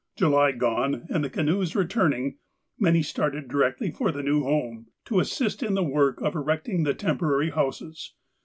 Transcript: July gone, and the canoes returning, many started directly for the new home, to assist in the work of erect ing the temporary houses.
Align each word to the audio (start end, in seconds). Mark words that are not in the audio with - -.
July 0.15 0.51
gone, 0.51 1.05
and 1.11 1.23
the 1.23 1.29
canoes 1.29 1.75
returning, 1.75 2.39
many 2.79 3.03
started 3.03 3.47
directly 3.47 3.91
for 3.91 4.11
the 4.11 4.23
new 4.23 4.41
home, 4.41 4.87
to 5.05 5.19
assist 5.19 5.61
in 5.61 5.75
the 5.75 5.83
work 5.83 6.19
of 6.21 6.33
erect 6.35 6.67
ing 6.67 6.81
the 6.85 6.95
temporary 6.95 7.51
houses. 7.51 8.15